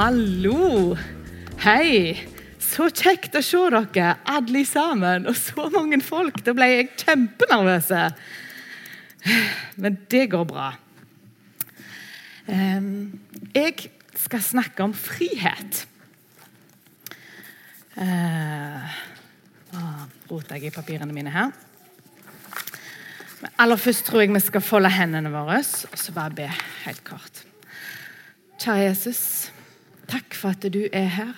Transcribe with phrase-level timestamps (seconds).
[0.00, 0.96] Hallo!
[1.60, 2.14] Hei!
[2.56, 6.38] Så kjekt å se dere, alle sammen, og så mange folk.
[6.46, 7.90] Da ble jeg kjempenervøs.
[9.76, 10.70] Men det går bra.
[12.48, 13.76] Jeg
[14.22, 15.82] skal snakke om frihet.
[18.00, 19.84] Nå
[20.32, 21.52] roter jeg i papirene mine her.
[23.44, 26.52] Men aller først tror jeg vi skal folde hendene våre og så bare be
[26.88, 27.44] helt kort.
[28.56, 29.24] Kjære Jesus,
[30.10, 31.34] takk for at du er her.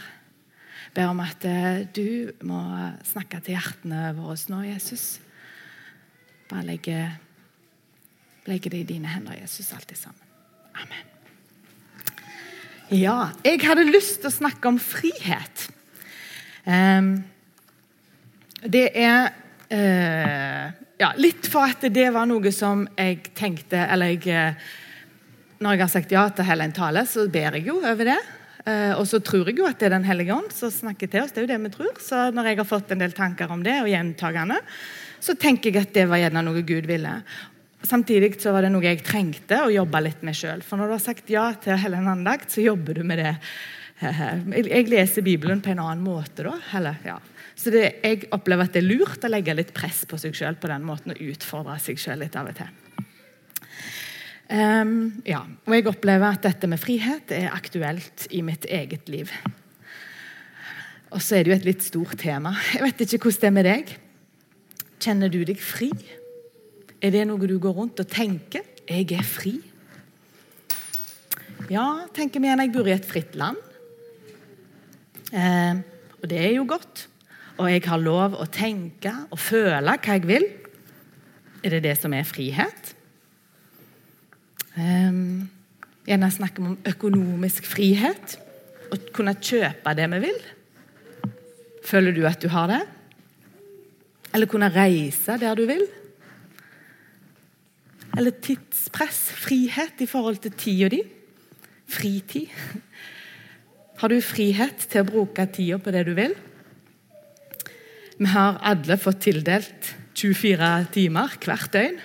[0.92, 2.60] Jeg ber om at eh, du må
[3.08, 5.20] snakke til hjertene våre nå, Jesus.
[6.50, 6.98] Bare legge,
[8.48, 10.28] legge det i dine hender, Jesus, alltid sammen.
[10.76, 11.08] Amen.
[12.92, 15.68] Ja, jeg hadde lyst til å snakke om frihet.
[16.66, 17.22] Um,
[18.68, 19.32] det er
[19.72, 24.60] uh, ja, litt for at det var noe som jeg tenkte Eller jeg eh,
[25.58, 28.20] Når jeg har sagt ja til hele en tale, så ber jeg jo over det.
[28.62, 31.24] Uh, og så tror jeg jo at det er Den hellige ånd som snakker til
[31.24, 31.32] oss.
[31.34, 31.96] Det er jo det vi tror.
[32.02, 34.60] Så når jeg har fått en del tanker om det, og gjentagende,
[35.22, 37.16] så tenker jeg at det var gjerne noe Gud ville.
[37.82, 40.62] Samtidig så var det noe jeg trengte å jobbe litt med sjøl.
[40.62, 43.34] For når du har sagt ja til hele en andakt, så jobber du med det.
[44.02, 46.56] Jeg leser Bibelen på en annen måte da.
[46.74, 47.20] Eller, ja.
[47.54, 50.56] Så det, jeg opplever at det er lurt å legge litt press på seg sjøl
[50.58, 52.81] på den måten, og utfordre seg sjøl litt av og til.
[54.52, 59.30] Um, ja, og jeg opplever at dette med frihet er aktuelt i mitt eget liv.
[61.12, 62.52] Og så er det jo et litt stort tema.
[62.74, 63.94] Jeg vet ikke hvordan det er med deg.
[65.00, 65.88] Kjenner du deg fri?
[67.00, 68.66] Er det noe du går rundt og tenker?
[68.84, 69.56] Jeg er fri.
[71.72, 72.62] Ja, tenker vi igjen.
[72.66, 73.60] Jeg bor i et fritt land.
[75.32, 75.80] Eh,
[76.20, 77.06] og det er jo godt.
[77.56, 80.44] Og jeg har lov å tenke og føle hva jeg vil.
[81.64, 82.98] Er det det som er frihet?
[84.72, 85.50] Um,
[86.08, 88.38] gjerne snakker om økonomisk frihet.
[88.92, 90.38] Å kunne kjøpe det vi vil.
[91.84, 92.82] Føler du at du har det?
[94.32, 95.84] Eller kunne reise der du vil?
[98.16, 101.02] Eller tidspress, frihet i forhold til tida di?
[101.92, 102.48] Fritid.
[104.00, 106.32] Har du frihet til å bruke tida på det du vil?
[108.18, 112.00] Vi har alle fått tildelt 24 timer hvert døgn.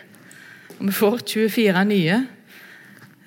[0.78, 2.18] Og vi får 24 nye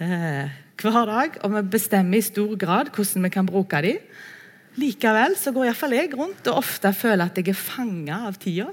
[0.00, 0.50] eh,
[0.80, 4.00] hver dag, og vi bestemmer i stor grad hvordan vi kan bruke dem.
[4.80, 8.70] Likevel så går iallfall jeg rundt og ofte føler at jeg er fanga av tida.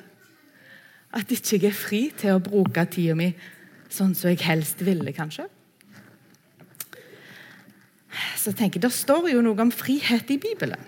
[1.17, 3.31] At ikke jeg er fri til å bruke tida mi
[3.89, 5.47] sånn som jeg helst ville, kanskje.
[8.37, 10.79] Så tenker jeg, Det står jo noe om frihet i Bibelen.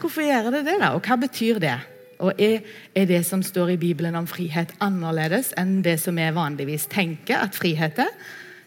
[0.00, 0.92] Hvorfor gjør det det, da?
[0.96, 1.78] Og hva betyr det?
[2.22, 2.62] Og er,
[2.94, 7.42] er, det som står i Bibelen om frihet, annerledes enn det som vi vanligvis tenker
[7.42, 8.10] at frihet er?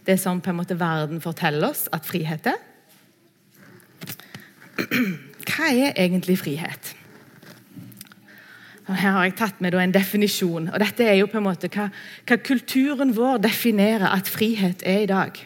[0.06, 2.62] Det som på en måte verden forteller oss at frihet er.
[5.50, 6.94] Hva er egentlig frihet?
[8.86, 10.70] Her har jeg tatt med en definisjon.
[10.70, 11.88] og Dette er jo på en måte hva,
[12.30, 15.40] hva kulturen vår definerer at frihet er i dag.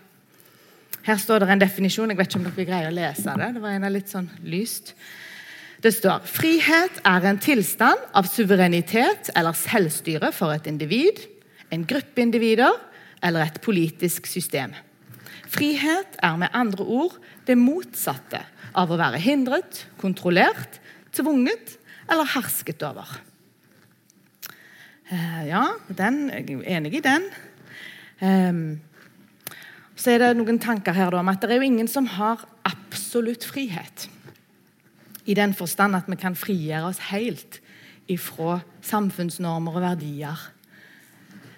[1.08, 2.12] Her står det en definisjon.
[2.12, 3.50] Jeg vet ikke om dere greier å lese det.
[3.56, 4.92] Det var en av litt sånn lyst.
[5.80, 11.24] Det står frihet er en tilstand av suverenitet eller selvstyre for et individ,
[11.72, 12.76] en gruppe individer
[13.24, 14.74] eller et politisk system.
[15.50, 17.16] Frihet er med andre ord
[17.48, 18.44] det motsatte
[18.78, 20.78] av å være hindret, kontrollert,
[21.16, 21.78] tvunget
[22.10, 23.10] eller hersket over.
[25.10, 27.26] Eh, ja, den, jeg er enig i den.
[28.22, 28.80] Ehm,
[29.98, 33.48] så er det noen tanker her om at det er jo ingen som har absolutt
[33.48, 34.06] frihet.
[35.26, 37.60] I den forstand at vi kan frigjøre oss helt
[38.10, 40.46] ifra samfunnsnormer og verdier.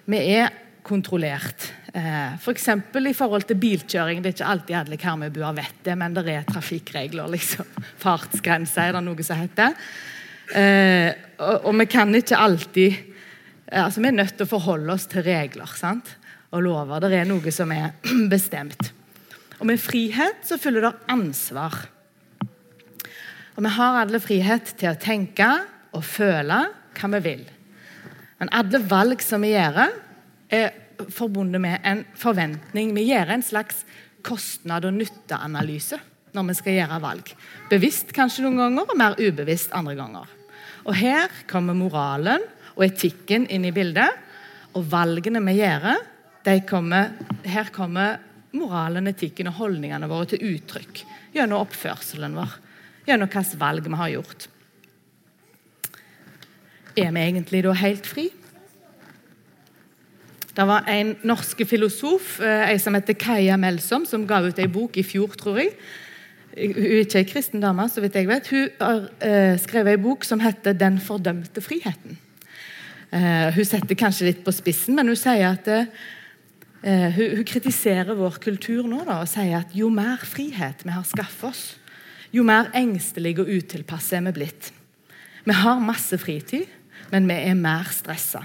[0.08, 0.50] Vi er
[0.86, 1.68] kontrollert.
[1.94, 2.68] Eh, F.eks.
[2.92, 4.22] For i forhold til bilkjøring.
[4.22, 7.30] Det er ikke alltid alle Karmøybuer vet det, men det er trafikkregler.
[7.30, 7.68] liksom.
[8.02, 9.76] Fartsgrense er det noe som heter.
[10.52, 13.08] Eh, og, vi kan ikke alltid
[13.72, 16.18] altså Vi er nødt til å forholde oss til regler sant?
[16.52, 17.00] og lover.
[17.00, 17.94] Det er noe som er
[18.34, 18.92] bestemt.
[19.58, 21.78] Og med frihet så følger det ansvar.
[23.56, 25.48] Og vi har alle frihet til å tenke
[25.92, 26.58] og føle
[26.98, 27.44] hva vi vil.
[28.40, 29.92] Men alle valg som vi gjør,
[30.52, 30.72] er
[31.10, 32.92] forbundet med en forventning.
[32.94, 33.84] Vi gjør en slags
[34.22, 35.98] kostnad- og nytteanalyse
[36.32, 37.32] når vi skal gjøre valg.
[37.70, 40.28] Bevisst kanskje noen ganger, og mer ubevisst andre ganger.
[40.86, 42.44] Og Her kommer moralen
[42.76, 44.10] og etikken inn i bildet.
[44.72, 45.90] Og valgene vi gjør,
[46.68, 47.10] kommer,
[47.44, 48.16] her kommer
[48.56, 51.02] moralen, etikken og holdningene våre til uttrykk
[51.34, 52.56] gjennom oppførselen vår.
[53.06, 54.48] Gjennom hvilke valg vi har gjort.
[56.96, 58.30] Er vi egentlig da helt fri?
[60.52, 64.72] Det var en norsk filosof ei en som heter Kaja Melsom, som ga ut en
[64.72, 65.72] bok i fjor, tror jeg.
[66.52, 70.02] hun er ikke ei kristen dame, så vidt jeg vet, hun har eh, skrevet ei
[70.02, 72.18] bok som heter 'Den fordømte friheten'.
[73.12, 75.86] Eh, hun setter kanskje litt på spissen, men hun sier at eh,
[77.16, 81.48] hun, kritiserer vår kultur nå da, og sier at jo mer frihet vi har skaffet
[81.48, 81.76] oss,
[82.32, 84.72] jo mer engstelige og utilpasse er vi blitt.
[85.44, 86.68] Vi har masse fritid,
[87.10, 88.44] men vi er mer stressa.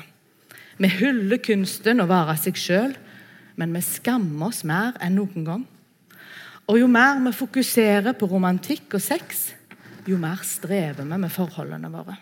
[0.77, 2.93] Vi hyller kunsten å være seg sjøl,
[3.57, 5.65] men vi skammer oss mer enn noen gang.
[6.67, 9.51] Og jo mer vi fokuserer på romantikk og sex,
[10.07, 12.17] jo mer strever vi med forholdene våre.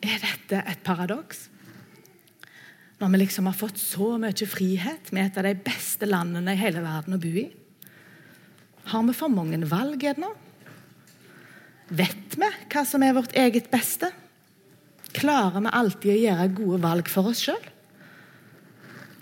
[0.00, 1.48] Er dette et paradoks?
[3.00, 6.60] Når vi liksom har fått så mye frihet med et av de beste landene i
[6.60, 7.48] hele verden å bo i?
[8.92, 10.30] Har vi for mange valg ennå?
[11.90, 14.12] Vet vi hva som er vårt eget beste?
[15.16, 17.68] Klarer vi alltid å gjøre gode valg for oss sjøl?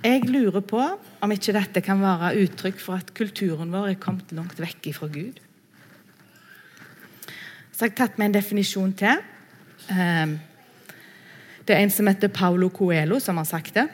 [0.05, 4.31] Jeg lurer på om ikke dette kan være uttrykk for at kulturen vår er kommet
[4.37, 5.41] langt vekk fra Gud.
[7.75, 9.25] Så jeg har tatt med en definisjon til.
[9.91, 10.37] Ehm,
[11.67, 13.89] det er en som heter Paulo Coelho, som har sagt det.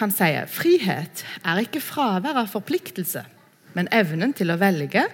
[0.00, 3.22] Han sier frihet er ikke fravær av forpliktelse,
[3.78, 5.06] men evnen til å velge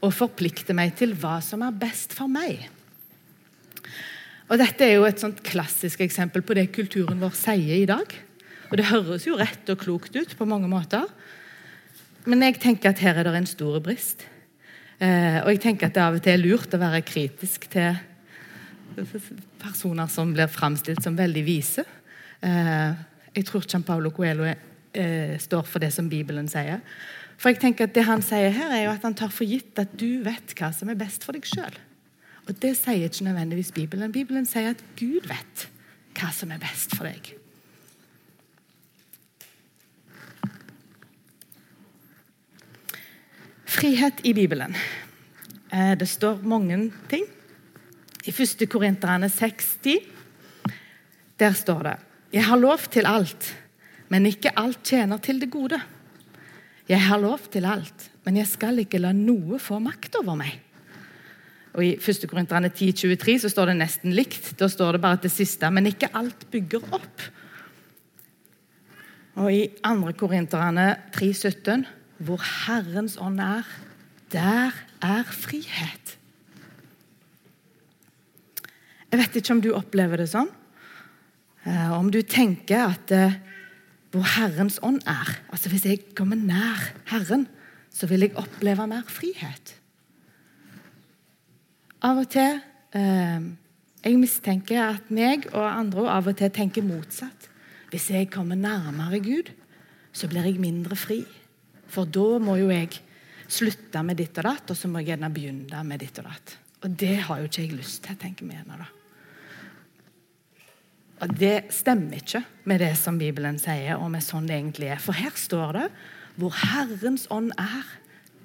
[0.00, 2.68] og forplikte meg til hva som er best for meg.
[4.50, 8.16] Og Dette er jo et sånt klassisk eksempel på det kulturen vår sier i dag.
[8.70, 11.06] Og det høres jo rett og klokt ut på mange måter.
[12.26, 14.26] Men jeg tenker at her er det en stor brist.
[14.98, 17.94] Eh, og jeg tenker at det av og til er lurt å være kritisk til
[19.60, 21.86] personer som blir framstilt som veldig vise.
[22.42, 22.90] Eh,
[23.36, 26.82] jeg tror Gian Paolo Coelho eh, står for det som Bibelen sier.
[27.40, 29.78] For jeg tenker at Det han sier her, er jo at han tar for gitt
[29.80, 31.78] at du vet hva som er best for deg sjøl.
[32.50, 34.10] Og det sier ikke nødvendigvis Bibelen.
[34.12, 35.68] Bibelen sier at Gud vet
[36.18, 37.28] hva som er best for deg.
[43.70, 44.74] Frihet i Bibelen.
[45.70, 47.22] Eh, det står mange ting.
[48.26, 48.66] I 1.
[48.68, 50.02] Korinterne 60
[51.40, 51.96] der står det
[52.32, 53.46] Jeg har lov til alt,
[54.08, 55.80] men ikke alt tjener til det gode.
[56.88, 60.58] Jeg har lov til alt, men jeg skal ikke la noe få makt over meg.
[61.76, 62.26] Og I 1.
[62.30, 64.52] Korinterne 10,23 så står det nesten likt.
[64.58, 65.70] Da står det bare det siste.
[65.70, 67.26] Men ikke alt bygger opp.
[69.40, 70.12] Og i 2.
[70.18, 71.86] Korinterne 3,17
[72.20, 73.68] hvor Herrens ånd er,
[74.32, 76.16] der er frihet.
[79.10, 80.50] Jeg vet ikke om du opplever det sånn.
[81.64, 83.38] Eh, om du tenker at eh,
[84.10, 86.80] hvor Herrens ånd er altså Hvis jeg kommer nær
[87.10, 87.46] Herren,
[87.92, 89.79] så vil jeg oppleve mer frihet.
[92.00, 92.60] Av og til
[92.96, 93.48] eh,
[94.00, 97.48] Jeg mistenker at meg og andre av og til tenker motsatt.
[97.90, 99.50] Hvis jeg kommer nærmere Gud,
[100.12, 101.20] så blir jeg mindre fri.
[101.90, 102.94] For da må jo jeg
[103.50, 106.54] slutte med ditt og datt, og så må jeg gjerne begynne med ditt og datt.
[106.86, 108.88] Og det har jo ikke jeg lyst til, tenker vi gjerne da.
[111.20, 115.02] Og Det stemmer ikke med det som Bibelen sier, og med sånn det egentlig er.
[115.02, 115.86] For her står det
[116.40, 117.84] hvor Herrens ånd er,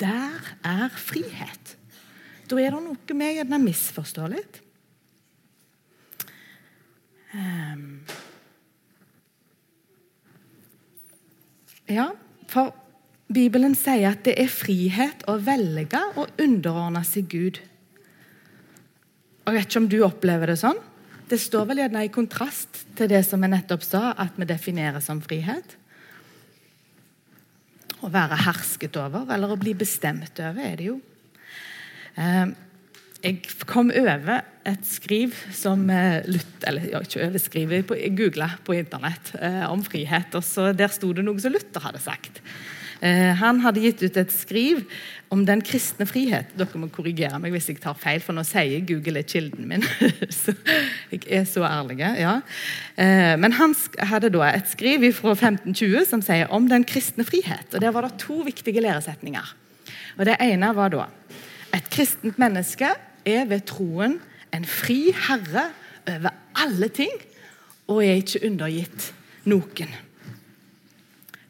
[0.02, 1.78] der er frihet.
[2.46, 4.62] Da er det noe vi gjerne misforstår litt.
[7.36, 8.06] Um,
[11.92, 12.12] ja,
[12.52, 12.72] for
[13.28, 17.60] Bibelen sier at det er frihet å velge å underordne seg Gud.
[19.46, 20.80] Og Jeg vet ikke om du opplever det sånn.
[21.26, 25.02] Det står vel gjerne i kontrast til det som jeg nettopp sa, at vi definerer
[25.02, 25.76] som frihet.
[28.06, 31.00] Å være hersket over, eller å bli bestemt over, er det jo.
[32.16, 32.46] Eh,
[33.26, 35.82] jeg kom over et skriv som
[36.30, 40.36] lutt, Eller ikke over skrivet, jeg googla på internett eh, om frihet.
[40.36, 42.42] og Der sto det noe som Luther hadde sagt.
[43.04, 44.84] Eh, han hadde gitt ut et skriv
[45.34, 46.54] om den kristne frihet.
[46.56, 49.84] Dere må korrigere meg hvis jeg tar feil, for nå sier Google er kilden min.
[50.42, 50.56] så
[51.12, 52.00] jeg er så ærlig.
[52.00, 52.38] ja.
[52.96, 53.76] Eh, men han
[54.12, 57.68] hadde da et skriv fra 1520 som sier om den kristne frihet.
[57.74, 59.54] og Der var det to viktige læresetninger.
[60.18, 61.10] Og Det ene var da
[61.74, 62.90] et kristent menneske
[63.26, 64.20] er ved troen
[64.54, 65.70] en fri herre
[66.08, 67.14] over alle ting
[67.88, 69.12] og er ikke undergitt
[69.50, 69.92] noen.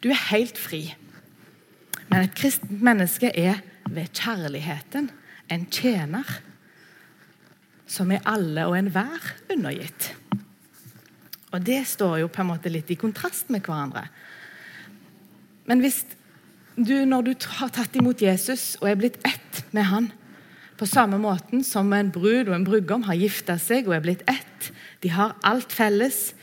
[0.03, 0.87] Du er helt fri.
[2.09, 5.09] Men et kristent menneske er ved kjærligheten
[5.51, 6.27] en tjener
[7.87, 10.13] som er alle og enhver undergitt.
[11.53, 14.07] Og Det står jo på en måte litt i kontrast med hverandre.
[15.65, 16.03] Men hvis
[16.75, 20.11] du, når du har tatt imot Jesus og er blitt ett med han,
[20.75, 24.25] på samme måten som en brud og en brudgom har gifta seg og er blitt
[24.27, 26.33] ett De har alt felles,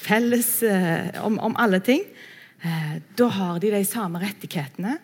[0.00, 2.04] felles eh, om, om, alle ting.
[2.62, 4.96] Eh, da har de de samme rettighetene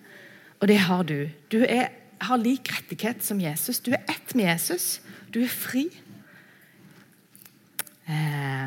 [0.59, 1.29] og det har du.
[1.53, 3.81] Du er har lik rettighet som Jesus.
[3.81, 5.01] Du er ett med Jesus.
[5.31, 5.87] Du er fri.
[8.09, 8.67] Eh,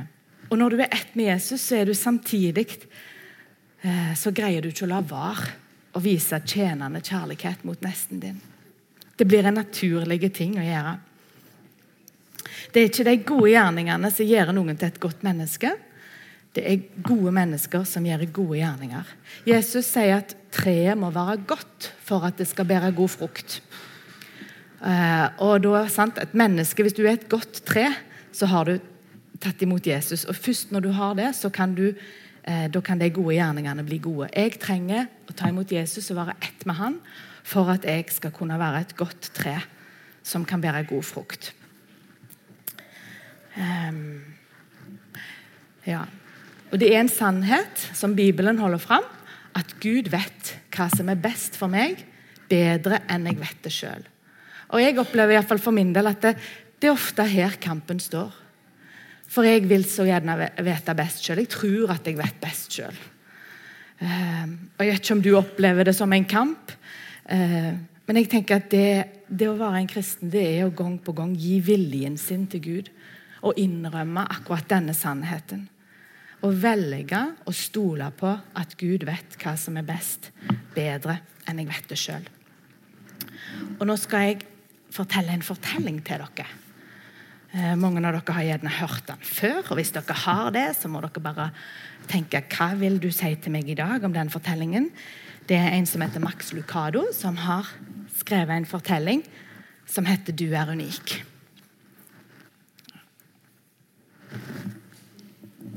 [0.52, 2.68] og når du er ett med Jesus, så er du samtidig
[3.84, 5.61] eh, Så greier du ikke å la være
[5.92, 8.42] å vise tjenende kjærlighet mot nesten din.
[9.18, 10.98] Det blir en naturlig ting å gjøre.
[12.72, 15.74] Det er ikke de gode gjerningene som gjør noen til et godt menneske.
[16.56, 19.12] Det er gode mennesker som gjør gode gjerninger.
[19.48, 23.62] Jesus sier at treet må være godt for at det skal bære god frukt.
[24.82, 27.92] Eh, og da, sant, et menneske, Hvis du er et godt tre,
[28.34, 28.80] så har du
[29.40, 30.26] tatt imot Jesus.
[30.26, 31.94] Og Først når du har det, så kan, du,
[32.44, 34.30] eh, da kan de gode gjerningene bli gode.
[34.36, 37.00] Jeg trenger å ta imot Jesus og være ett med han
[37.44, 39.58] for at jeg skal kunne være et godt tre
[40.24, 41.54] som kan bære god frukt.
[43.58, 44.22] Um,
[45.86, 46.06] ja.
[46.72, 49.08] Og Det er en sannhet som Bibelen holder fram,
[49.58, 52.06] at Gud vet hva som er best for meg,
[52.48, 54.06] bedre enn jeg vet det sjøl.
[54.72, 56.38] Og jeg opplever i hvert fall for min del at det,
[56.80, 58.32] det er ofte her kampen står.
[59.32, 61.44] For jeg vil så gjerne vite best sjøl.
[61.44, 62.98] Jeg tror at jeg vet best sjøl.
[64.02, 66.74] Uh, og jeg vet ikke om du opplever det som en kamp.
[67.30, 68.88] Uh, men jeg tenker at det,
[69.30, 72.64] det, å være en kristen det er å gang på gang gi viljen sin til
[72.66, 72.92] Gud.
[73.48, 75.64] Og innrømme akkurat denne sannheten.
[76.44, 80.32] Og velge å stole på at Gud vet hva som er best,
[80.76, 82.28] bedre enn jeg vet det sjøl.
[83.78, 84.42] Og nå skal jeg
[84.92, 86.61] fortelle en fortelling til dere.
[87.52, 90.88] Eh, mange av dere har gjerne hørt den før, og hvis dere har det, så
[90.88, 91.50] må dere bare
[92.08, 94.88] tenke hva vil du si til meg i dag om den fortellingen.
[95.50, 97.68] Det er en som heter Max Lucado, som har
[98.16, 99.26] skrevet en fortelling
[99.86, 101.24] som heter 'Du er unik'.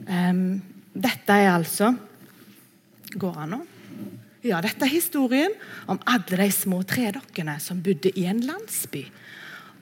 [0.07, 0.63] Um,
[0.95, 1.97] dette er altså
[3.19, 3.67] Går an nå?
[4.45, 5.51] Ja, dette er historien
[5.87, 9.07] om alle de små tredokkene som bodde i en landsby.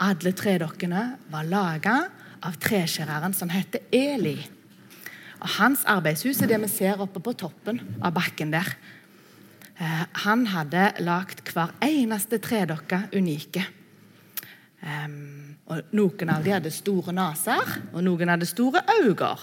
[0.03, 1.97] Alle tredokkene var laga
[2.43, 4.39] av treskjæreren som heter Eli.
[5.43, 8.67] Og hans arbeidshus er det vi ser oppe på toppen av bakken der.
[9.79, 13.65] Eh, han hadde lagd hver eneste tredokke unike.
[14.83, 19.35] og Noen av dem hadde store neser, og noen hadde store øyne.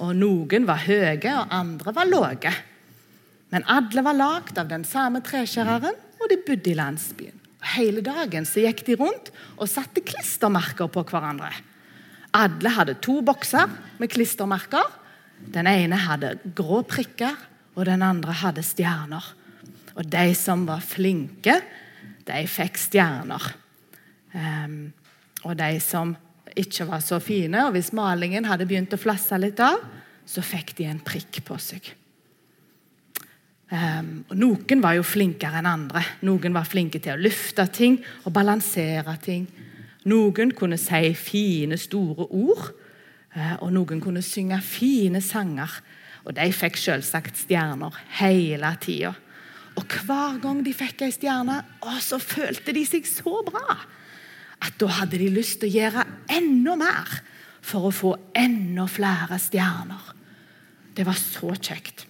[0.00, 2.52] Og noen var høye, og andre var lave.
[3.50, 7.39] Men alle var lagd av den samme treskjæreren, og de bodde i landsbyen.
[7.74, 11.50] Hele dagen så gikk de rundt og satte klistremerker på hverandre.
[12.36, 13.68] Alle hadde to bokser
[14.00, 14.86] med klistremerker.
[15.50, 17.36] Den ene hadde grå prikker,
[17.76, 19.24] og den andre hadde stjerner.
[19.96, 21.58] Og de som var flinke,
[22.28, 23.50] de fikk stjerner.
[24.32, 24.92] Um,
[25.44, 26.14] og de som
[26.58, 29.80] ikke var så fine, og hvis malingen hadde begynt å flasse litt av,
[30.26, 31.92] så fikk de en prikk på seg.
[33.70, 36.02] Um, og Noen var jo flinkere enn andre.
[36.26, 39.44] Noen var flinke til å løfte ting og balansere ting.
[40.10, 42.72] Noen kunne si fine, store ord,
[43.36, 45.78] uh, og noen kunne synge fine sanger.
[46.26, 49.14] Og de fikk selvsagt stjerner hele tida.
[49.78, 53.78] Og hver gang de fikk ei stjerne, å, så følte de seg så bra
[54.60, 57.20] at da hadde de lyst til å gjøre enda mer
[57.64, 60.14] for å få enda flere stjerner.
[60.96, 62.09] Det var så kjekt.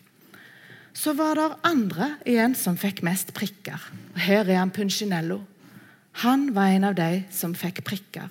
[1.00, 3.80] Så var det andre igjen som fikk mest prikker.
[4.12, 5.38] Og Her er han Punchinello.
[6.20, 8.28] Han var en av de som fikk prikker.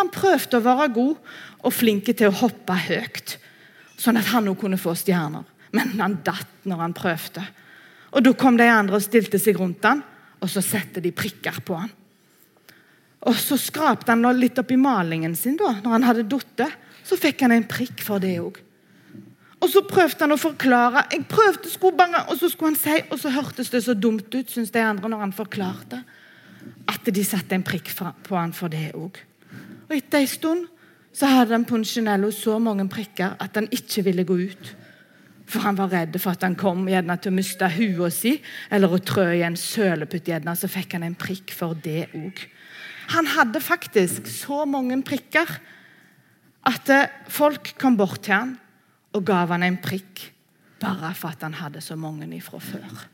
[0.00, 1.32] Han prøvde å være god
[1.62, 3.36] og flink til å hoppe høyt,
[4.00, 5.44] sånn at han òg kunne få stjerner.
[5.76, 7.44] Men han datt når han prøvde.
[8.12, 10.02] Og Da kom de andre og stilte seg rundt han,
[10.42, 11.92] og så satte de prikker på han.
[13.30, 16.66] Og Så skrapte han litt opp i malingen sin da, når han hadde falt.
[17.04, 18.58] Så fikk han en prikk for det òg.
[19.62, 21.04] Og så prøvde han å forklare.
[21.12, 24.34] Jeg prøvde sko bare, Og så skulle han si, og så hørtes det så dumt
[24.34, 26.02] ut, syns de andre, når han forklarte.
[26.88, 29.18] At de satte en prikk på han for det òg.
[29.88, 30.66] Og etter en stund
[31.12, 34.72] så hadde han Punchinello så mange prikker at han ikke ville gå ut.
[35.46, 38.38] For han var redd for at han kom gjerne til å miste hua si
[38.72, 40.30] eller å trø i en sølepytt.
[40.32, 42.40] gjerne, Så fikk han en prikk for det òg.
[43.12, 45.58] Han hadde faktisk så mange prikker
[46.64, 48.58] at eh, folk kom bort til han
[49.12, 50.28] og gav han en prikk
[50.82, 53.04] bare for at han hadde så mange ifra før.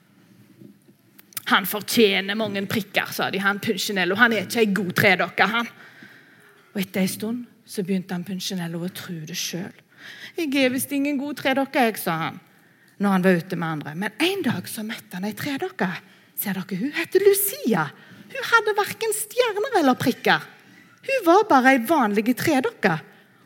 [1.49, 3.41] Han fortjener mange prikker, sa de.
[3.41, 4.17] Han Punchinello.
[4.21, 5.69] Han er ikke ei god tredokke, han.
[6.75, 9.73] Og Etter en stund så begynte han Punchinello å tro det sjøl.
[10.37, 12.39] 'Jeg er visst ingen god tredokke', jeg, sa han
[12.99, 13.95] når han var ute med andre.
[13.95, 15.89] Men en dag så møtte han ei tredokke.
[16.39, 17.85] Ser dere, Hun heter Lucia.
[18.29, 20.43] Hun hadde verken stjerner eller prikker.
[21.07, 22.99] Hun var bare ei vanlig tredokke.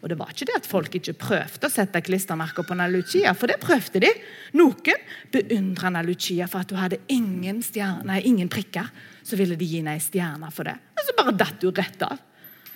[0.03, 3.31] Og det var ikke det at folk ikke prøvde å sette klistremerker på Anna Lucia,
[3.39, 4.11] for det prøvde de.
[4.59, 8.91] Noen beundra Anna Lucia for at hun hadde ingen, stjerne, ingen prikker.
[9.23, 10.75] Så ville de gi henne ei stjerne for det.
[10.99, 12.19] Og så bare datt hun rett av.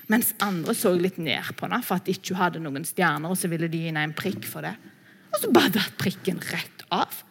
[0.06, 3.38] Mens andre så litt ned på henne for at ikke hun hadde noen stjerner, og
[3.38, 4.76] så ville de gi henne en prikk for det.
[5.33, 7.25] Og så bare datt prikken rett av.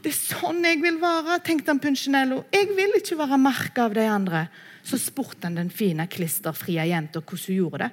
[0.00, 2.44] Det er sånn jeg vil være, tenkte han Punchinello.
[2.54, 4.44] Jeg vil ikke være merka av de andre.
[4.86, 7.90] Så spurte han den fine, klisterfrie jenta hvordan hun gjorde det.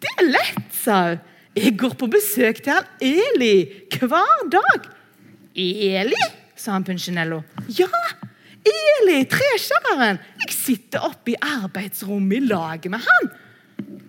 [0.00, 1.26] Det er lett, sa hun.
[1.58, 3.54] Jeg går på besøk til han Eli
[3.98, 4.84] hver dag.
[5.58, 6.20] Eli?
[6.56, 7.40] sa han Punchinello.
[7.74, 7.88] Ja,
[8.60, 10.20] Eli, treskjæreren.
[10.44, 13.30] Jeg sitter oppe i arbeidsrommet i lag med han.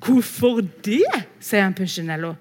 [0.03, 1.05] Hvorfor det?
[1.39, 2.35] sier han Punchinello.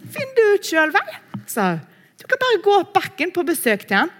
[0.00, 1.16] Finn det ut sjøl, vel,
[1.50, 1.86] sa hun.
[2.20, 4.10] Du kan bare gå opp bakken på besøk til han.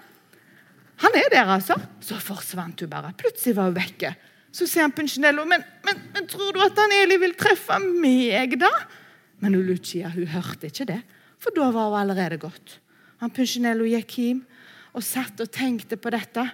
[1.01, 1.77] Han er der, altså.
[2.05, 3.13] Så forsvant hun bare.
[3.17, 4.13] Plutselig var hun vekke.
[4.52, 8.57] Så sier han Punchinello, men, men, men, tror du at han Eli vil treffe meg,
[8.61, 8.71] da?
[9.40, 11.00] Men Lucia hun hørte ikke det,
[11.40, 12.78] for da var hun allerede gått.
[13.23, 14.42] Han Punchinello gikk hjem
[14.97, 16.49] og satt og tenkte på dette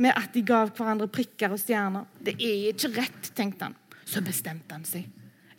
[0.00, 2.08] med at de gav hverandre prikker og stjerner.
[2.16, 3.76] Det er ikke rett, tenkte han.
[4.08, 5.04] Så bestemte han seg.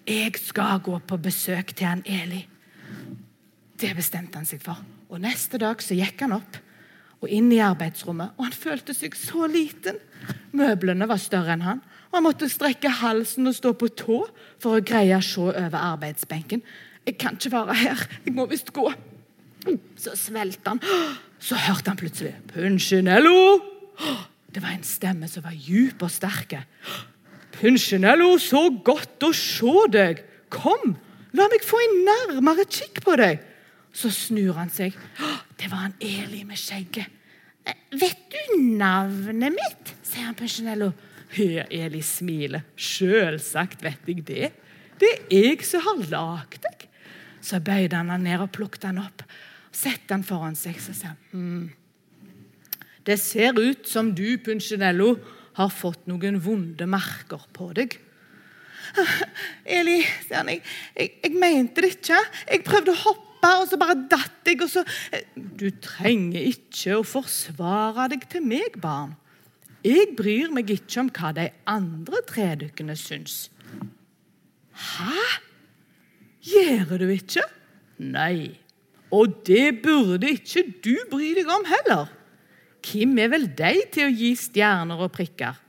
[0.10, 2.42] Jeg skal gå på besøk til han Eli.
[3.80, 4.82] Det bestemte han seg for.
[5.14, 6.60] Og Neste dag så gikk han opp
[7.24, 9.96] og inn i arbeidsrommet, og han følte seg så liten.
[10.54, 11.82] Møblene var større enn han,
[12.12, 14.20] og han måtte strekke halsen og stå på tå
[14.62, 16.62] for å greie å se over arbeidsbenken.
[17.04, 18.08] 'Jeg kan ikke være her.
[18.26, 18.94] Jeg må visst gå.'
[19.98, 20.80] Så svelget han.
[21.40, 23.62] Så hørte han plutselig 'Punchinello!'
[24.54, 26.54] Det var en stemme som var djup og sterk.
[27.52, 30.24] 'Punchinello, så godt å se deg.
[30.50, 30.96] Kom,
[31.34, 33.42] la meg få en nærmere kikk på deg.'
[33.94, 34.94] Så snur han seg.
[35.60, 37.06] Det var han Eli med skjegget.
[37.66, 39.94] «Eh, vet du navnet mitt?
[40.04, 40.92] sier han Punchinello.
[41.34, 42.66] Eli smiler.
[42.78, 44.52] 'Sjølsagt vet jeg det.
[45.00, 46.88] Det er jeg som har lagd deg.
[47.44, 49.24] Så bøyde han han ned og plukket han opp.
[49.74, 50.78] Sette han foran seg.
[50.80, 51.72] Så sa han hm.
[53.04, 55.18] Det ser ut som du, Punchinello,
[55.60, 57.98] har fått noen vonde merker på deg.
[59.78, 60.64] Eli, sier han, jeg,
[60.96, 62.22] jeg, jeg mente det ikke.
[62.48, 64.84] Jeg prøvde å hoppe pappa, og så bare datt jeg, og så
[65.36, 69.16] Du trenger ikke å forsvare deg til meg, barn.
[69.84, 73.50] Jeg bryr meg ikke om hva de andre tredykkene syns.
[74.72, 75.24] Hæ?
[76.44, 77.44] Gjør du ikke?
[78.00, 78.60] Nei.
[79.14, 82.08] Og det burde ikke du bry deg om heller.
[82.84, 85.60] Hvem er vel de til å gi stjerner og prikker?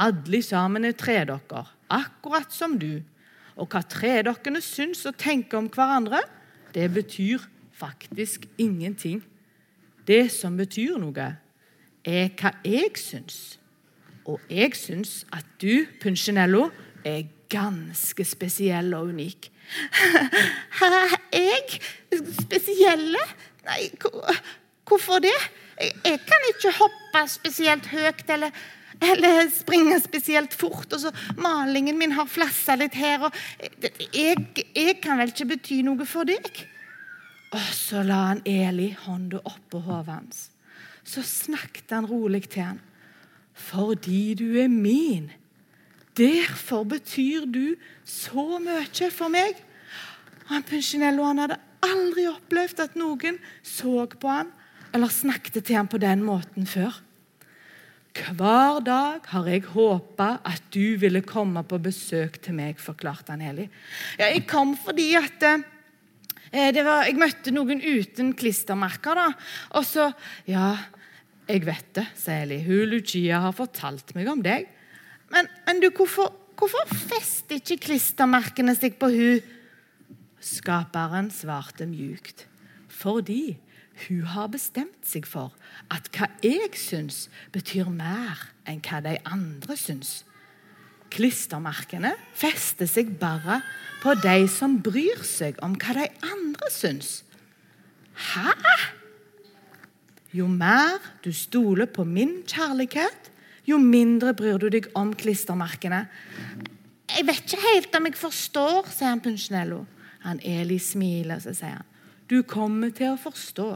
[0.00, 3.00] Alle sammen er tredokker, akkurat som du.
[3.60, 6.22] Og hva tredokkene syns og tenker om hverandre,
[6.74, 7.38] det betyr
[7.72, 9.22] faktisk ingenting.
[10.06, 11.26] Det som betyr noe,
[12.04, 13.58] er hva jeg syns.
[14.28, 16.68] Og jeg syns at du, Punchinello,
[17.04, 19.50] er ganske spesiell og unik.
[21.32, 21.80] jeg?
[22.40, 23.22] Spesielle?
[23.66, 23.90] Nei,
[24.88, 25.36] hvorfor det?
[25.80, 28.52] Jeg kan ikke hoppe spesielt høyt eller
[29.00, 30.92] eller springe spesielt fort.
[30.92, 33.26] og så Malingen min har flassa litt her.
[33.26, 33.32] og
[34.12, 34.36] jeg,
[34.74, 36.50] jeg, kan vel ikke bety noe for deg?
[37.56, 40.44] Og så la han Eli hånda oppå hodet hans.
[41.02, 42.80] Så snakket han rolig til han.
[43.54, 45.30] Fordi du er min.
[46.16, 49.56] Derfor betyr du så mye for meg.
[50.50, 54.50] Han Punchinello han hadde aldri opplevd at noen så på han
[54.90, 56.96] eller snakket til han på den måten før.
[58.10, 63.44] Hver dag har jeg håpa at du ville komme på besøk til meg, forklarte han
[63.44, 63.68] Eli.
[64.18, 69.14] Ja, jeg kom fordi at eh, var, jeg møtte noen uten klistremerker.
[69.14, 69.28] da.
[69.78, 70.10] Og så
[70.50, 70.74] Ja,
[71.46, 72.60] jeg vet det, sa Eli.
[72.66, 74.66] Hun Lucia har fortalt meg om deg.
[75.30, 79.56] Men, men du, hvorfor, hvorfor fester ikke klistremerkene seg på hun?
[80.40, 82.48] Skaperen svarte mjukt.
[82.90, 83.54] Fordi
[84.08, 85.54] hun har bestemt seg for
[85.92, 90.20] at hva jeg syns, betyr mer enn hva de andre syns.
[91.10, 93.60] Klistermerkene fester seg bare
[94.02, 97.20] på de som bryr seg om hva de andre syns.
[98.30, 98.54] Hæ?
[100.32, 103.30] Jo mer du stoler på min kjærlighet,
[103.66, 106.04] jo mindre bryr du deg om klistermerkene.
[107.10, 109.82] Jeg vet ikke helt om jeg forstår, sier han Punchinello.
[110.22, 111.88] Han Eli smiler, så sier han.
[112.30, 113.72] Du kommer til å forstå.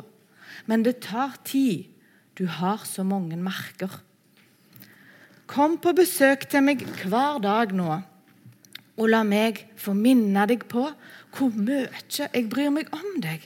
[0.66, 1.90] Men det tar tid.
[2.34, 3.90] Du har så mange merker.
[5.46, 7.98] Kom på besøk til meg hver dag nå,
[8.94, 10.86] og la meg få minne deg på
[11.34, 13.44] hvor mye jeg bryr meg om deg.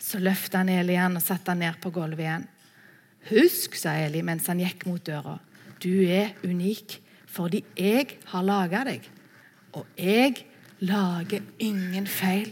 [0.00, 2.46] Så løfta han Eli igjen og satte han ned på gulvet igjen.
[3.28, 5.36] Husk, sa Eli mens han gikk mot døra,
[5.82, 6.98] du er unik
[7.30, 9.04] fordi jeg har laga deg.
[9.78, 10.40] Og jeg
[10.82, 12.50] lager ingen feil.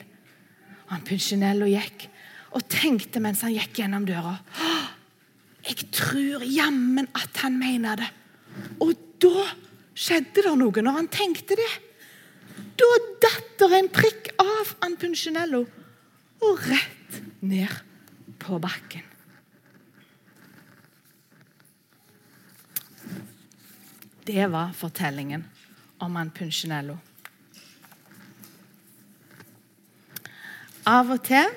[0.92, 2.06] Han Punchinello gikk
[2.56, 4.38] og tenkte mens han gikk gjennom døra
[5.68, 8.08] Jeg tror jammen at han mener det.
[8.80, 9.44] Og da
[9.98, 11.72] skjedde det noe når han tenkte det.
[12.78, 12.88] Da
[13.20, 15.64] datt det en prikk av han Punchinello
[16.46, 17.74] og rett ned
[18.40, 19.04] på bakken.
[24.28, 25.44] Det var fortellingen
[26.04, 26.98] om han Punchinello.
[30.88, 31.48] Av og til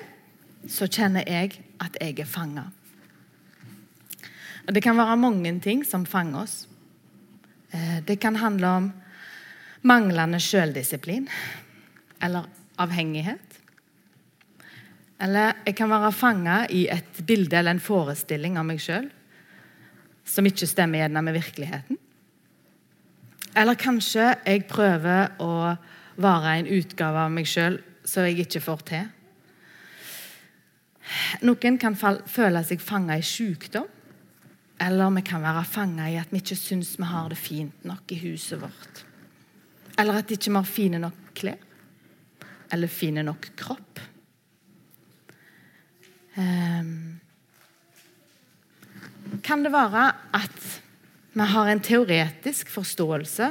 [0.68, 2.68] så kjenner jeg at jeg er fanga.
[4.70, 6.66] Det kan være mange ting som fanger oss.
[7.72, 8.92] Eh, det kan handle om
[9.82, 11.26] manglende sjøldisiplin
[12.22, 12.46] eller
[12.78, 13.58] avhengighet.
[15.22, 19.08] Eller jeg kan være fanga i et bilde eller en forestilling av meg sjøl
[20.26, 21.98] som ikke stemmer gjerne med virkeligheten.
[23.58, 25.74] Eller kanskje jeg prøver å
[26.22, 29.10] være en utgave av meg sjøl som jeg ikke får til.
[31.46, 33.88] Noen kan føle seg fanga i sykdom.
[34.82, 38.14] Eller vi kan være fanga i at vi ikke syns vi har det fint nok
[38.14, 39.04] i huset vårt.
[39.98, 41.60] Eller at vi ikke har fine nok klær.
[42.72, 44.00] Eller fine nok kropp.
[46.32, 47.20] Um,
[49.44, 50.64] kan det være at
[51.32, 53.50] vi har en teoretisk forståelse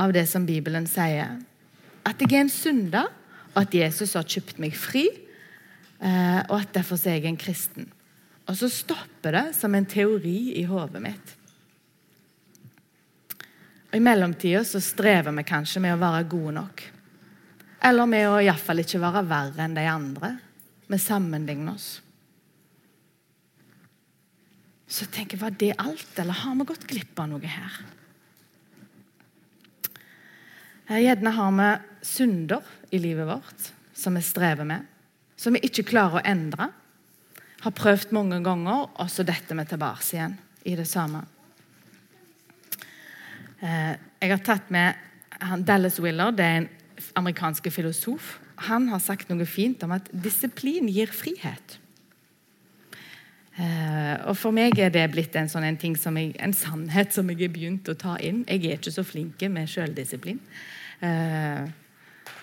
[0.00, 1.36] av det som Bibelen sier?
[2.08, 3.10] At jeg er en synder,
[3.52, 5.06] og at Jesus har kjøpt meg fri,
[6.00, 7.90] og at derfor er jeg en kristen.
[8.48, 11.34] Og så stopper det som en teori i hodet mitt.
[13.90, 16.84] Og I mellomtida så strever vi kanskje med å være gode nok.
[17.82, 20.34] Eller med å iallfall ikke være verre enn de andre.
[20.90, 21.88] Vi sammenligner oss.
[24.90, 27.80] Så tenker jeg Var det alt, eller har vi gått glipp av noe her?
[30.90, 31.68] Gjerne har vi
[32.02, 34.86] synder i livet vårt som vi strever med,
[35.40, 36.68] som vi ikke klarer å endre.
[37.64, 40.36] Har prøvd mange ganger, og så detter vi tilbake igjen
[40.68, 41.24] i det samme.
[43.60, 44.96] Eh, jeg har tatt med
[45.64, 46.70] Dallas Willard, det er en
[47.20, 48.38] amerikansk filosof.
[48.68, 51.78] Han har sagt noe fint om at disiplin gir frihet.
[53.60, 57.42] Eh, og For meg er det blitt en, sånn en, jeg, en sannhet som jeg
[57.42, 58.44] har begynt å ta inn.
[58.48, 60.40] Jeg er ikke så flink med sjøldisiplin.
[61.00, 61.68] Eh,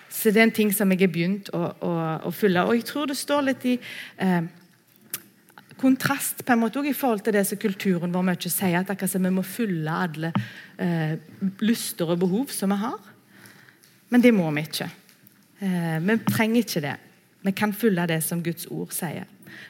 [0.09, 1.91] så det er en ting som jeg har begynt å, å,
[2.27, 2.63] å følge.
[2.63, 3.75] Og jeg tror det står litt i
[5.77, 8.91] kontrast på en måte også i forhold til det som kulturen vår mye sier, at
[8.91, 10.31] akkurat vi må fylle alle
[10.81, 11.17] eh,
[11.61, 13.11] lyster og behov som vi har.
[14.09, 14.89] Men det må vi ikke.
[15.59, 16.95] Eh, vi trenger ikke det.
[17.47, 19.27] Vi kan fylle det som Guds ord sier.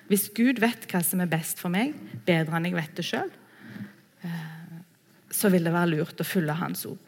[0.08, 1.96] Hvis Gud vet hva som er best for meg,
[2.28, 3.30] bedre enn jeg vet det sjøl,
[4.24, 4.80] eh,
[5.32, 7.02] så vil det være lurt å fylle Hans ord.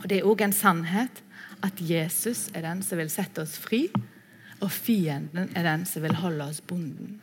[0.00, 1.23] Og Det er òg en sannhet
[1.64, 3.86] at Jesus er den som vil sette oss fri,
[4.62, 7.18] og fienden er den som vil holde oss bonden.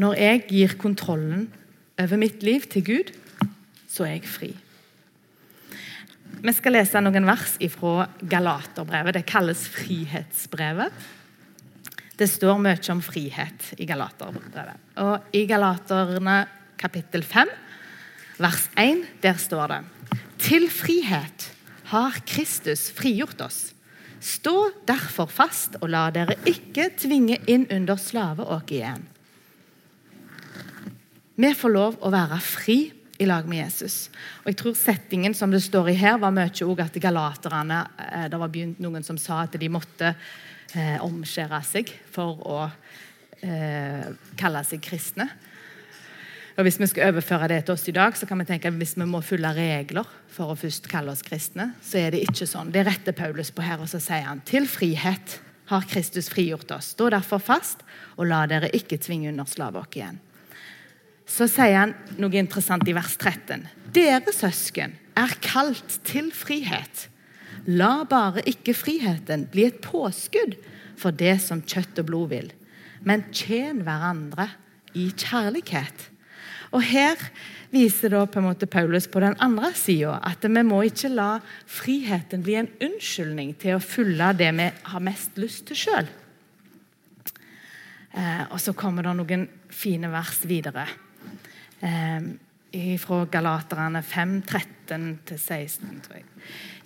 [0.00, 1.48] Når jeg gir kontrollen
[2.00, 3.14] over mitt liv til Gud,
[3.90, 4.50] så er jeg fri.
[6.40, 9.18] Vi skal lese noen vers fra Galaterbrevet.
[9.18, 11.08] Det kalles Frihetsbrevet.
[12.16, 14.78] Det står mye om frihet i Galaterbrevet.
[15.02, 16.38] Og I Galaterne
[16.80, 17.50] kapittel 5,
[18.40, 19.80] vers 1, der står det
[20.40, 21.50] Til frihet
[21.90, 23.60] har Kristus frigjort oss.
[24.20, 29.04] Stå derfor fast, og la dere ikke tvinge inn under slaveåk igjen.
[31.40, 32.78] Vi får lov å være fri
[33.20, 34.08] i lag med Jesus.
[34.42, 38.26] Og jeg tror Settingen som det står i her, var mye òg at galaterne eh,
[38.32, 42.58] Det var begynt noen som sa at de måtte eh, omskjære seg for å
[43.44, 44.08] eh,
[44.40, 45.28] kalle seg kristne.
[46.56, 48.74] Og Hvis vi skal overføre det til oss i dag, så kan vi tenke at
[48.74, 52.48] hvis vi må følge regler for å først kalle oss kristne, så er det ikke
[52.48, 52.72] sånn.
[52.74, 55.38] Det retter Paulus på her, og så sier han til frihet
[55.70, 56.92] har Kristus frigjort oss.
[56.96, 57.86] Stå derfor fast,
[58.18, 60.18] og la dere ikke tvinge under slaveåk igjen
[61.30, 63.66] så sier han noe interessant i vers 13.
[63.94, 67.06] Dere søsken er kalt til frihet.
[67.70, 70.56] La bare ikke friheten bli et påskudd
[70.98, 72.50] for det som kjøtt og blod vil,
[73.06, 74.48] men tjen hverandre
[74.98, 76.09] i kjærlighet.
[76.70, 77.18] Og Her
[77.70, 81.30] viser da på en måte Paulus på den andre sida at vi må ikke la
[81.70, 86.10] friheten bli en unnskyldning til å følge det vi har mest lyst til sjøl.
[88.10, 90.86] Eh, og så kommer det noen fine vers videre
[91.86, 92.30] eh,
[92.98, 96.00] fra Galaterne 5, 13-16.
[96.06, 96.26] tror jeg.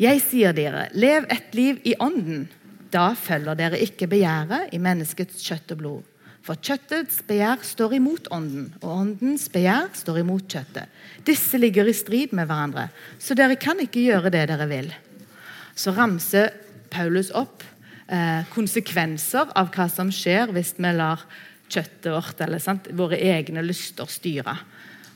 [0.00, 2.46] Jeg sier dere, lev et liv i ånden.
[2.92, 6.13] Da følger dere ikke begjæret i menneskets kjøtt og blod.
[6.44, 10.90] For kjøttets begjær står imot ånden, og åndens begjær står imot kjøttet.
[11.24, 14.92] Disse ligger i strid med hverandre, så dere kan ikke gjøre det dere vil.
[15.74, 16.52] så ramser
[16.90, 17.64] Paulus opp
[18.06, 21.24] eh, konsekvenser av hva som skjer hvis vi lar
[21.66, 24.54] kjøttet vårt eller sant, våre egne lyster styre.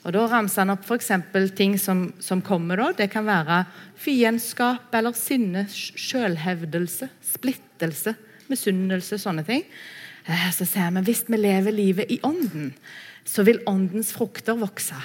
[0.07, 1.13] Og Da ramser han opp f.eks.
[1.55, 2.81] ting som, som, kommer.
[2.81, 2.93] da.
[2.97, 3.67] Det kan være
[4.01, 8.17] fiendskap eller sinne, selvhevdelse, splittelse,
[8.49, 9.67] misunnelse, sånne ting.
[10.29, 12.75] Eh, så sier vi hvis vi lever livet i ånden,
[13.25, 14.99] så vil åndens frukter vokse.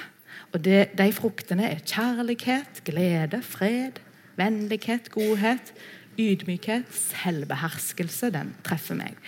[0.52, 3.98] Og det, De fruktene er kjærlighet, glede, fred,
[4.36, 5.72] vennlighet, godhet,
[6.18, 8.30] ydmykhet, selvbeherskelse.
[8.30, 9.18] Den treffer meg.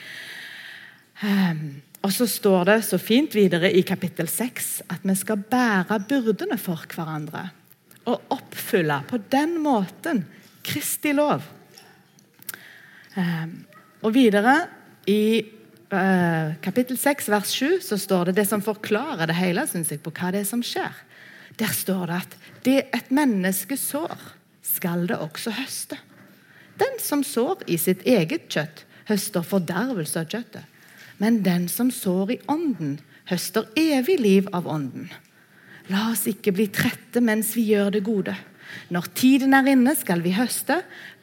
[1.25, 5.99] Um, og så står det så fint videre i kapittel 6 at vi skal bære
[6.09, 7.49] byrdene for hverandre.
[8.07, 10.23] Og oppfylle på den måten
[10.67, 11.43] Kristi lov.
[13.17, 13.65] Um,
[14.05, 14.61] og videre
[15.09, 15.56] i
[16.65, 20.11] kapittel 6 vers 7 så står det det som forklarer det hele synes jeg, på
[20.11, 20.95] hva det er som skjer.
[21.57, 24.19] Der står det at det et menneske sår,
[24.67, 25.99] skal det også høste.
[26.77, 30.65] Den som sår i sitt eget kjøtt, høster fordervelse av kjøttet.
[31.23, 32.99] Men den som sår i ånden,
[33.31, 35.09] høster evig liv av ånden.
[35.91, 38.35] La oss ikke bli trette mens vi gjør det gode.
[38.91, 40.81] Når tiden er inne, skal vi høste,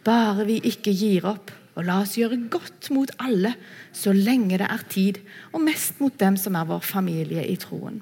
[0.07, 1.51] bare vi ikke gir opp.
[1.73, 3.55] Og la oss gjøre godt mot alle
[3.95, 5.19] så lenge det er tid,
[5.53, 8.01] og mest mot dem som er vår familie i troen.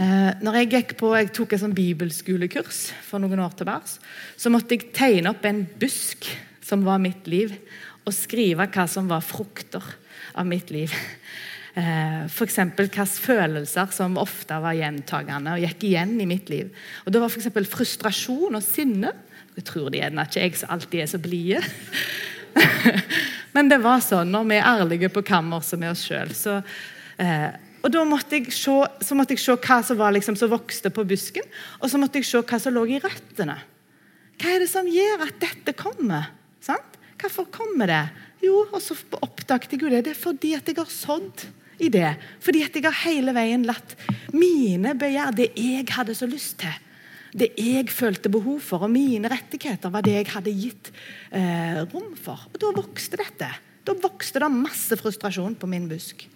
[0.00, 3.98] Eh, når jeg gikk på, jeg tok et sånn bibelskolekurs for noen år tilbake,
[4.40, 6.30] så måtte jeg tegne opp en busk
[6.64, 7.52] som var mitt liv,
[8.02, 9.84] og skrive hva som var frukter
[10.38, 10.94] av mitt liv.
[11.72, 12.58] Eh, F.eks.
[12.76, 16.68] hvilke følelser som ofte var gjentagende og gikk igjen i mitt liv.
[17.06, 17.48] Og Det var f.eks.
[17.72, 19.12] frustrasjon og sinne.
[19.56, 21.60] Jeg tror det gjerne ikke jeg som alltid er så blide.
[23.54, 26.32] Men det var sånn når vi er ærlige på kammerset med oss sjøl.
[27.20, 27.50] Eh,
[27.82, 30.92] og da måtte jeg se, så måtte jeg se hva som, var liksom, som vokste
[30.94, 31.46] på busken,
[31.82, 33.58] og så måtte jeg se hva som lå i røttene.
[34.40, 36.30] Hva er det som gjør at dette kommer?
[36.62, 36.98] Sant?
[37.20, 38.04] Hvorfor kommer det?
[38.42, 40.00] Jo, og så oppdaget jeg jo det.
[40.06, 41.44] Det er fordi at jeg har sådd
[41.82, 42.08] i det.
[42.42, 43.94] Fordi at jeg har hele veien latt
[44.34, 46.74] mine begjær, det jeg hadde så lyst til,
[47.32, 50.92] det jeg følte behov for, og mine rettigheter, var det jeg hadde gitt
[51.30, 52.48] eh, rom for.
[52.52, 53.48] Og da vokste dette.
[53.88, 56.26] Da vokste det masse frustrasjon på min busk.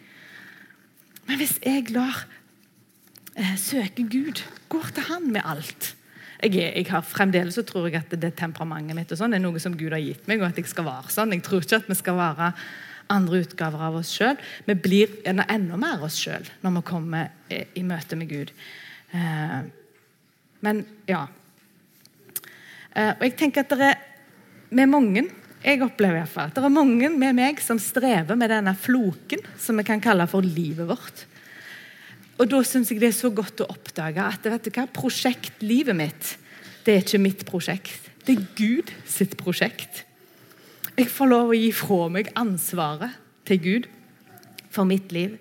[1.26, 2.24] Men hvis jeg lar
[3.34, 4.40] eh, søke Gud,
[4.72, 5.92] går til Han med alt
[6.42, 9.42] jeg, jeg har Fremdeles så tror jeg at det, det temperamentet mitt og sånn, er
[9.42, 11.32] noe som Gud har gitt meg, og at jeg skal være sånn.
[11.36, 12.50] Jeg tror ikke at vi skal være
[13.12, 14.36] andre utgaver av oss sjøl.
[14.66, 18.52] Vi blir enda, mer oss sjøl når vi kommer i, i, møte med Gud.
[19.14, 19.58] Eh,
[20.66, 21.24] men ja.
[22.90, 24.00] Eh, og jeg tenker at det er
[24.74, 25.28] med mange
[25.66, 28.74] jeg opplever i hvert fall, at det er mange med meg som strever med denne
[28.78, 31.24] floken som vi kan kalle for livet vårt.
[32.36, 35.96] Og Da syns jeg det er så godt å oppdage at vet du hva, prosjektlivet
[35.96, 36.36] mitt
[36.86, 38.04] det er ikke mitt prosjekt.
[38.22, 40.04] Det er Gud sitt prosjekt.
[40.94, 43.16] Jeg får lov å gi fra meg ansvaret
[43.48, 43.88] til Gud
[44.70, 45.34] for mitt liv.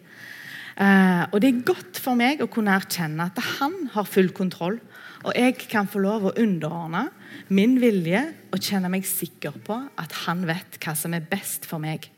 [0.75, 4.79] Eh, og det er godt for meg å kunne erkjenne at han har full kontroll.
[5.25, 7.07] Og jeg kan få lov å underordne
[7.53, 8.21] min vilje
[8.53, 12.11] og kjenne meg sikker på at han vet hva som er best for meg.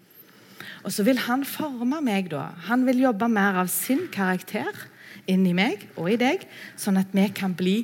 [0.83, 2.49] Og så vil han forme meg da.
[2.67, 4.71] Han vil jobbe mer av sin karakter
[5.27, 6.43] inni meg og i deg,
[6.79, 7.79] sånn at vi kan bli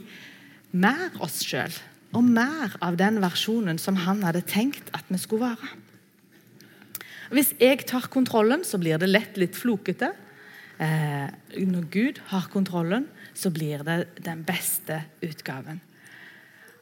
[0.76, 1.72] mer oss sjøl.
[2.14, 5.72] Og mer av den versjonen som han hadde tenkt at vi skulle være.
[7.34, 10.12] Hvis jeg tar kontrollen, så blir det lett litt flokete.
[10.78, 11.30] Eh,
[11.66, 15.82] når Gud har kontrollen, så blir det den beste utgaven.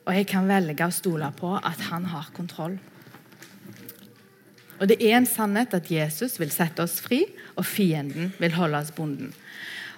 [0.06, 2.78] Og jeg kan velge å stole på at han har kontroll.
[4.82, 7.22] Og Det er en sannhet at Jesus vil sette oss fri,
[7.56, 9.34] og fienden vil holde oss bonden.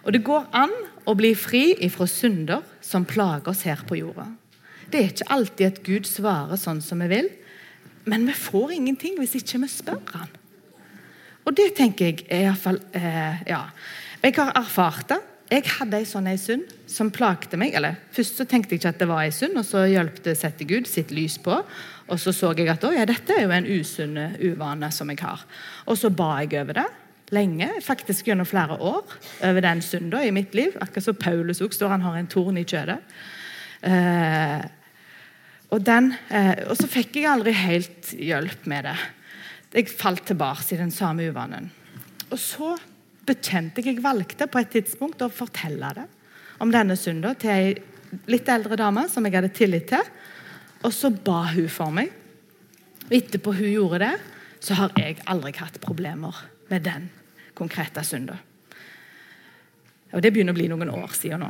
[0.04, 0.74] Og Det går an
[1.08, 4.28] å bli fri ifra synder som plager oss her på jorda.
[4.92, 7.30] Det er ikke alltid at Gud svarer sånn som vi vil,
[8.06, 10.32] men vi får ingenting hvis ikke vi spør han.
[11.48, 13.70] Og det tenker jeg er iallfall eh, Ja.
[14.24, 15.20] Jeg har erfart det.
[15.54, 17.76] Jeg hadde ei sånn ei synd som plagte meg.
[17.78, 20.34] eller Først så tenkte jeg ikke at det var ei synd, og så hjalp det
[20.40, 21.60] sette Gud sitt lys på.
[22.10, 25.44] Og så så jeg at ja, dette er jo en usunn uvane som jeg har.
[25.86, 26.90] Og så ba jeg over det
[27.34, 29.14] lenge, faktisk gjennom flere år,
[29.46, 30.76] over den synda i mitt liv.
[30.82, 33.00] Akkurat som Paulus også står han har en torn i kjødet.
[33.90, 34.64] Eh,
[35.70, 38.98] og, den, eh, og så fikk jeg aldri helt hjelp med det.
[39.74, 41.72] Jeg falt tilbake i den samme uvanen.
[42.30, 42.76] Og så
[43.28, 46.06] bekjente jeg valgte på et tidspunkt å fortelle det
[46.64, 47.74] om denne synden til ei
[48.30, 50.12] litt eldre dame som jeg hadde tillit til.
[50.84, 52.12] Og så ba hun for meg.
[53.08, 54.14] Og etterpå hun gjorde det,
[54.64, 56.38] så har jeg aldri hatt problemer
[56.70, 57.10] med den
[57.54, 58.40] konkrete synden
[60.14, 61.50] Og Det begynner å bli noen år siden nå.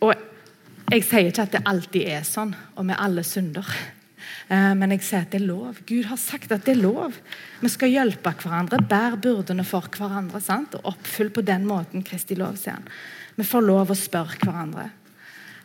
[0.00, 0.14] Og
[0.90, 3.68] Jeg sier ikke at det alltid er sånn, og med alle synder.
[4.50, 5.78] Eh, men jeg sier at det er lov.
[5.86, 7.14] Gud har sagt at det er lov.
[7.62, 10.40] Vi skal hjelpe hverandre, bære byrdene for hverandre.
[10.42, 10.74] sant?
[10.74, 12.88] Og oppfylle på den måten Kristi lov, sier han.
[13.36, 14.90] Vi får lov å spørre hverandre.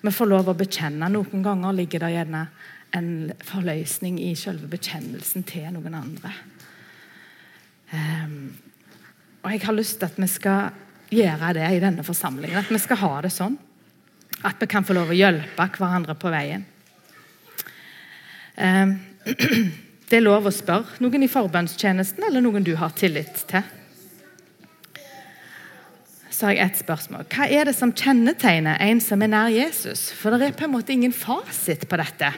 [0.06, 1.10] Vi får lov å bekjenne.
[1.10, 2.48] Noen ganger ligger det gjerne
[2.96, 3.10] en
[3.44, 6.32] forløsning i selve bekjennelsen til noen andre.
[7.90, 8.54] Um,
[9.44, 10.70] og jeg har lyst til at vi skal
[11.10, 12.62] gjøre det i denne forsamlingen.
[12.62, 13.58] At vi skal ha det sånn.
[14.46, 16.66] At vi kan få lov å hjelpe hverandre på veien.
[18.56, 19.00] Um,
[20.10, 23.66] det er lov å spørre noen i forbønnstjenesten eller noen du har tillit til.
[26.36, 27.28] Så har jeg ett spørsmål.
[27.32, 30.10] Hva er det som kjennetegner en som er nær Jesus?
[30.16, 32.34] For det er på en måte ingen fasit på dette.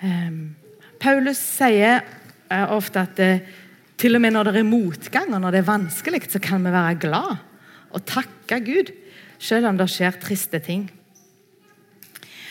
[0.00, 0.54] Um,
[1.02, 3.58] Paulus sier uh, ofte at uh,
[4.00, 6.72] til og med når det er motgang og når det er vanskelig, så kan vi
[6.72, 7.34] være glad
[7.90, 8.94] og takke Gud,
[9.42, 10.86] selv om det skjer triste ting.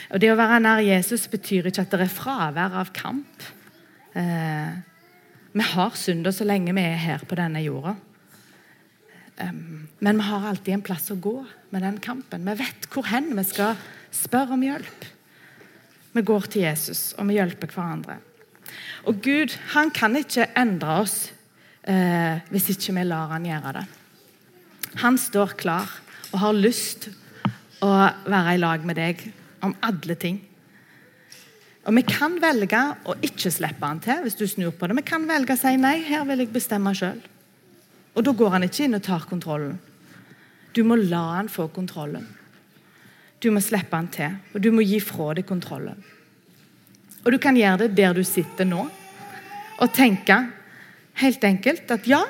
[0.09, 3.43] Og Det å være nær Jesus betyr ikke at det er fravær av kamp.
[4.17, 4.71] Eh,
[5.53, 7.95] vi har synder så lenge vi er her på denne jorda.
[9.39, 11.37] Um, men vi har alltid en plass å gå
[11.71, 12.43] med den kampen.
[12.43, 13.77] Vi vet hvor hen vi skal
[14.11, 15.05] spørre om hjelp.
[16.17, 18.17] Vi går til Jesus, og vi hjelper hverandre.
[19.07, 21.17] Og Gud han kan ikke endre oss
[21.87, 23.85] eh, hvis ikke vi lar han gjøre det.
[25.05, 25.93] Han står klar
[26.33, 27.07] og har lyst
[27.85, 27.93] å
[28.27, 29.23] være i lag med deg
[29.65, 30.39] om alle ting.
[31.87, 34.97] Og Vi kan velge å ikke slippe han til hvis du snur på det.
[34.99, 37.21] Vi kan velge å si nei, her vil jeg bestemme sjøl.
[38.15, 39.79] Og da går han ikke inn og tar kontrollen.
[40.75, 42.27] Du må la han få kontrollen.
[43.39, 45.97] Du må slippe han til, og du må gi fra deg kontrollen.
[47.23, 48.83] Og du kan gjøre det der du sitter nå,
[49.79, 50.41] og tenke
[51.21, 52.25] helt enkelt at ja,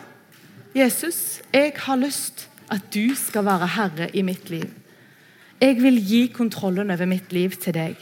[0.75, 4.69] Jesus, jeg har lyst at du skal være herre i mitt liv.
[5.59, 7.99] Jeg vil gi kontrollen over mitt liv til deg.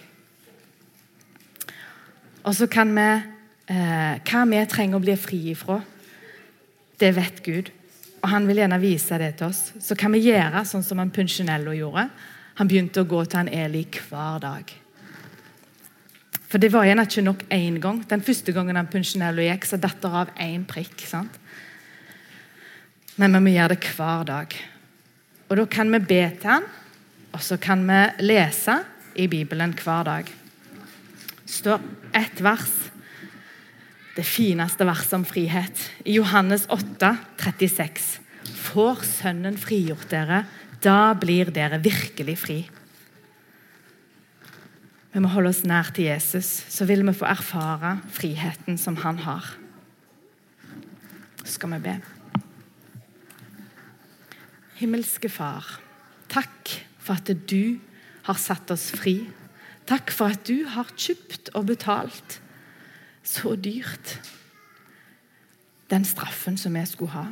[2.46, 3.08] Og så kan vi
[3.74, 5.80] eh, Hva vi trenger å bli fri ifra,
[7.02, 7.72] det vet Gud.
[8.22, 9.72] Og han vil gjerne vise det til oss.
[9.82, 12.08] Så kan vi gjøre sånn som han Punchinello gjorde.
[12.58, 14.72] Han begynte å gå til han Eli hver dag.
[16.48, 18.00] For det var gjerne ikke nok én gang.
[18.08, 21.04] Den første gangen han Punchinello gikk, så datt det av én prikk.
[21.10, 21.42] sant?
[23.18, 24.60] Men vi må gjøre det hver dag.
[25.50, 26.68] Og da kan vi be til han,
[27.34, 28.80] og så kan vi lese
[29.18, 30.30] i Bibelen hver dag.
[31.44, 31.84] Det står
[32.16, 32.72] ett vers,
[34.18, 38.08] det fineste verset om frihet, i Johannes 8, 36.
[38.68, 40.44] Får Sønnen frigjort dere,
[40.84, 42.58] da blir dere virkelig fri.
[45.14, 49.22] Vi må holde oss nær til Jesus, så vil vi få erfare friheten som han
[49.24, 49.48] har.
[51.42, 51.96] Så skal vi be.
[54.78, 55.80] Himmelske Far,
[56.30, 56.76] takk
[57.08, 57.80] for at du
[58.28, 59.22] har satt oss fri.
[59.88, 62.42] Takk for at du har kjøpt og betalt
[63.28, 64.18] så dyrt
[65.92, 67.28] den straffen som vi skulle ha.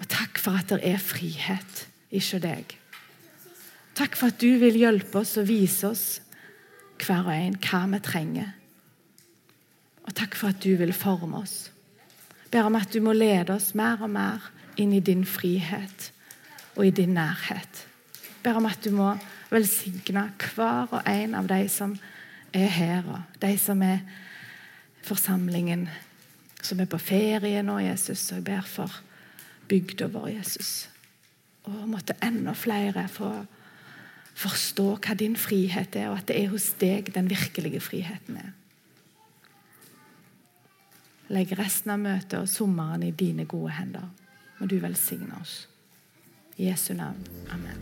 [0.00, 2.76] Og takk for at det er frihet ikke deg.
[3.98, 6.06] Takk for at du vil hjelpe oss og vise oss
[7.00, 8.54] hver og en hva vi trenger.
[10.06, 11.70] Og takk for at du vil forme oss.
[12.50, 16.10] Ber om at du må lede oss mer og mer inn i din frihet
[16.76, 17.86] og i din nærhet.
[18.42, 19.12] Ber om at du må
[19.50, 21.96] velsigne hver og en av de som
[22.56, 24.00] er her, og de som er
[25.04, 25.88] forsamlingen,
[26.62, 28.30] som er på ferie nå, Jesus.
[28.30, 29.00] Og jeg ber for
[29.70, 30.88] bygda vår, Jesus.
[31.68, 33.30] Og måtte enda flere få
[34.40, 38.54] forstå hva din frihet er, og at det er hos deg den virkelige friheten er.
[41.30, 44.08] Legg resten av møtet og sommeren i dine gode hender.
[44.58, 45.69] Må du velsigne oss.
[46.60, 47.16] Yes, Jesu namn.
[47.48, 47.78] Amen.